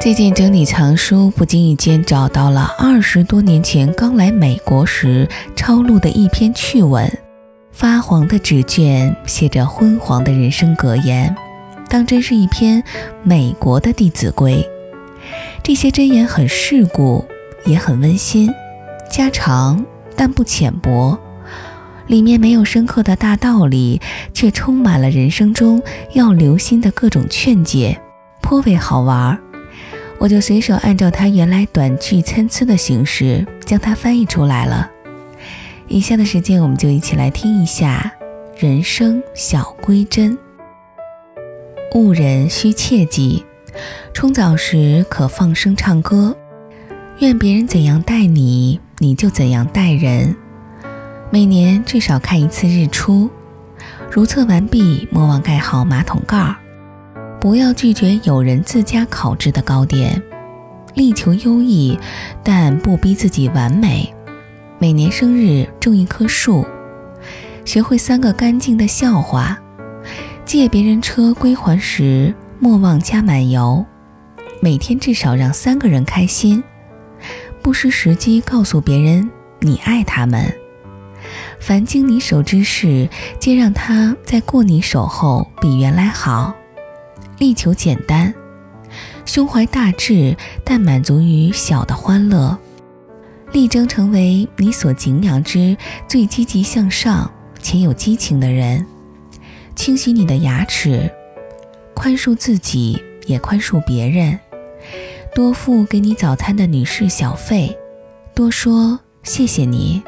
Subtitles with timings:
[0.00, 7.06] 最近整理藏书，不经意间找到了二十多年前刚来美国时抄录的一篇趣文。
[7.70, 11.36] 发黄的纸卷写着昏黄的人生格言，
[11.86, 12.82] 当真是一篇
[13.22, 14.66] 美国的《弟子规》。
[15.62, 17.22] 这些箴言很世故，
[17.66, 18.50] 也很温馨，
[19.10, 19.84] 家常
[20.16, 21.18] 但不浅薄。
[22.06, 24.00] 里面没有深刻的大道理，
[24.32, 25.82] 却充满了人生中
[26.14, 28.00] 要留心的各种劝解，
[28.40, 29.38] 颇为好玩儿。
[30.20, 34.90] 我就随手按照它原来短句参差的形式，将它翻译出来了。
[35.88, 38.12] 以下的时间，我们就一起来听一下
[38.58, 40.36] 人生小归真。
[41.94, 43.46] 误人需切记：
[44.12, 46.36] 冲澡时可放声唱歌。
[47.20, 50.36] 愿别人怎样待你，你就怎样待人。
[51.30, 53.30] 每年至少看一次日出。
[54.10, 56.56] 如厕完毕，莫忘盖好马桶盖儿。
[57.40, 60.22] 不要拒绝有人自家烤制的糕点，
[60.92, 61.98] 力求优异，
[62.44, 64.14] 但不逼自己完美。
[64.78, 66.66] 每年生日种一棵树，
[67.64, 69.58] 学会三个干净的笑话。
[70.44, 73.86] 借别人车归还时，莫忘加满油。
[74.60, 76.62] 每天至少让三个人开心，
[77.62, 79.30] 不失时机告诉别人
[79.60, 80.52] 你爱他们。
[81.58, 86.54] 凡经你手之事，皆让他在过你手后比原来好。
[87.40, 88.32] 力求简单，
[89.24, 92.56] 胸怀大志，但满足于小的欢乐，
[93.50, 95.74] 力争成为你所敬仰之
[96.06, 98.86] 最积极向上且有激情的人。
[99.74, 101.10] 清洗你的牙齿，
[101.94, 104.38] 宽恕自己，也宽恕别人。
[105.34, 107.74] 多付给你早餐的女士小费，
[108.34, 110.02] 多说谢谢你，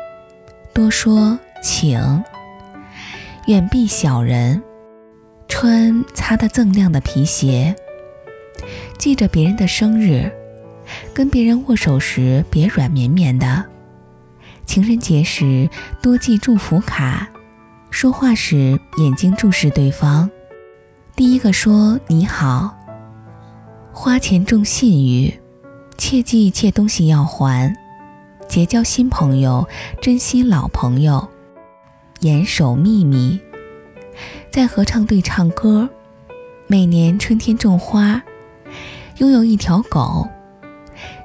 [0.74, 2.22] 多说请。
[3.46, 4.62] 远避小人。
[5.52, 7.76] 穿擦得锃亮的皮鞋，
[8.96, 10.32] 记着别人的生日，
[11.12, 13.62] 跟别人握手时别软绵绵的。
[14.64, 15.68] 情人节时
[16.00, 17.28] 多寄祝福卡，
[17.90, 20.30] 说话时眼睛注视对方，
[21.14, 22.74] 第一个说你好。
[23.92, 25.38] 花钱重信誉，
[25.98, 27.76] 切记借东西要还。
[28.48, 29.68] 结交新朋友，
[30.00, 31.28] 珍惜老朋友，
[32.20, 33.38] 严守秘密。
[34.50, 35.88] 在合唱队唱歌，
[36.66, 38.22] 每年春天种花，
[39.18, 40.28] 拥有一条狗，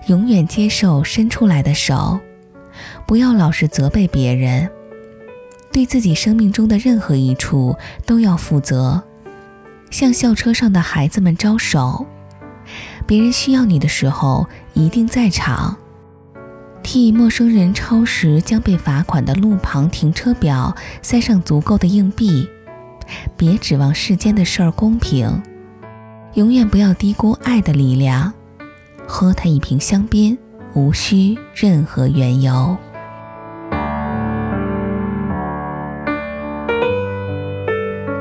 [0.07, 2.19] 永远接受伸出来的手，
[3.05, 4.69] 不要老是责备别人，
[5.71, 7.75] 对自己生命中的任何一处
[8.05, 9.03] 都要负责，
[9.89, 12.05] 向校车上的孩子们招手，
[13.05, 15.77] 别人需要你的时候一定在场，
[16.83, 22.47] 替陌生人超时将被罚款的路旁停车表塞上足够的硬币。
[23.35, 25.41] 别指望世间的事儿公平，
[26.33, 28.33] 永远不要低估爱的力量。
[29.07, 30.37] 喝他一瓶香槟，
[30.73, 32.77] 无需任何缘由。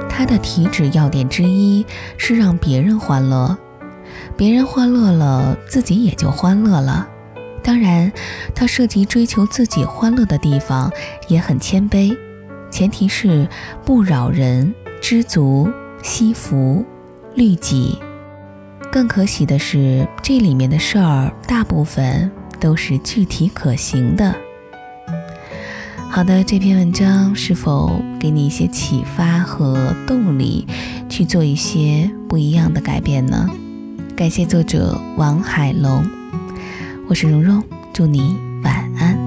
[0.09, 1.85] 他的体旨要点之一
[2.17, 3.57] 是让别人欢乐，
[4.37, 7.07] 别人欢乐了，自己也就欢乐了。
[7.63, 8.13] 当然，
[8.55, 10.91] 他涉及追求自己欢乐的地方
[11.29, 12.17] 也很谦卑。
[12.71, 13.49] 前提是
[13.85, 15.71] 不扰人，知足
[16.03, 16.85] 惜福，
[17.35, 17.99] 律己。
[18.93, 24.35] 更可喜的是，这里面的事儿大部分都是具体可行的。
[26.09, 30.67] 好的，这篇文章是否给你一些启发和动力，
[31.09, 33.49] 去做一些不一样的改变呢？
[34.17, 36.03] 感谢作者王海龙，
[37.07, 37.63] 我是蓉蓉，
[37.93, 39.26] 祝你晚安。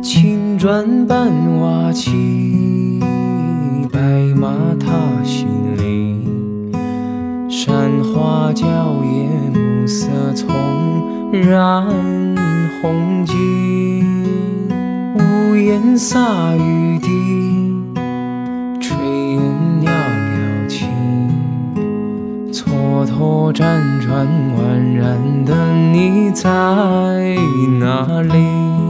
[0.00, 3.00] 青砖伴瓦漆，
[3.92, 3.98] 白
[4.36, 4.88] 马踏
[5.24, 6.72] 新泥。
[7.48, 8.66] 山花娇
[9.04, 10.48] 艳，暮色丛
[11.32, 11.84] 染
[12.80, 14.04] 红巾。
[15.14, 17.08] 屋檐洒雨滴，
[18.80, 18.94] 炊
[19.34, 19.42] 烟
[19.82, 20.86] 袅袅起。
[22.52, 24.26] 蹉跎辗转，
[24.56, 26.48] 宛然的你在
[27.80, 28.87] 哪里？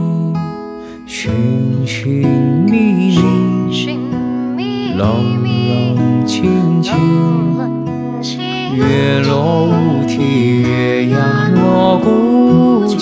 [1.21, 2.25] 寻寻
[2.65, 3.11] 觅
[4.55, 6.95] 觅，冷冷清清，
[8.73, 12.97] 月落乌啼，月牙落孤井，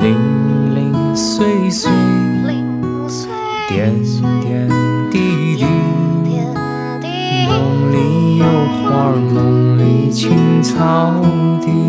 [0.00, 1.88] 零零碎碎，
[3.68, 3.94] 点
[4.42, 4.68] 点
[5.12, 5.64] 滴滴，
[7.46, 8.44] 梦里有
[8.82, 11.14] 花，梦里青草
[11.60, 11.79] 地。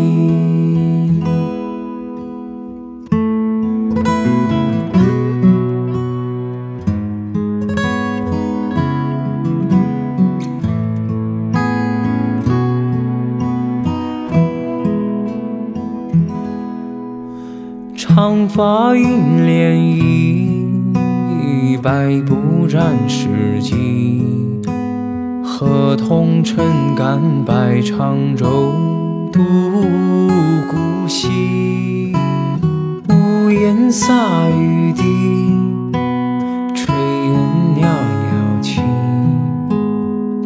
[18.14, 19.72] 长发映涟
[21.74, 24.22] 漪，百步斩世纪。
[25.42, 28.70] 河童撑杆摆长舟，
[29.32, 29.40] 渡
[30.70, 32.12] 古稀。
[33.08, 34.12] 屋檐洒
[34.50, 35.02] 雨滴，
[36.74, 37.32] 炊烟
[37.80, 37.88] 袅
[38.28, 38.82] 袅起。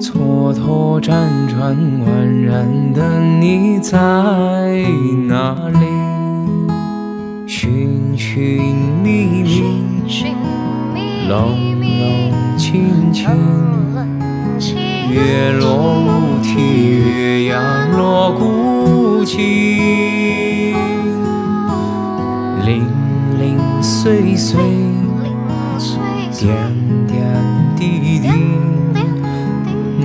[0.01, 1.77] 蹉跎辗转
[2.07, 3.99] 宛然的你在
[5.27, 5.96] 哪里？
[7.59, 8.61] 寻寻
[9.03, 9.81] 觅觅，
[11.27, 13.31] 冷冷清清。
[15.11, 15.65] 月落
[16.03, 16.61] 乌啼，
[16.99, 19.41] 月牙落孤井。
[22.67, 22.85] 零
[23.41, 24.61] 零碎碎，
[26.39, 26.55] 点
[27.07, 27.17] 点
[27.75, 28.29] 滴滴。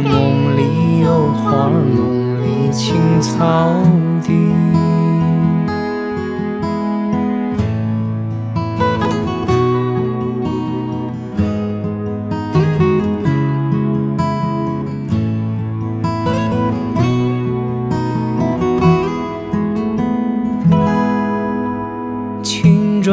[0.05, 3.73] 梦里有花，梦里青草
[4.23, 4.31] 地。